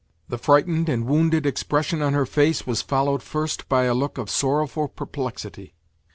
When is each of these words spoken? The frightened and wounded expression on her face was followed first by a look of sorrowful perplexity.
The 0.29 0.39
frightened 0.39 0.89
and 0.89 1.05
wounded 1.05 1.45
expression 1.45 2.01
on 2.01 2.13
her 2.13 2.25
face 2.25 2.65
was 2.65 2.81
followed 2.81 3.21
first 3.21 3.69
by 3.69 3.83
a 3.83 3.93
look 3.93 4.17
of 4.17 4.31
sorrowful 4.31 4.87
perplexity. 4.87 5.75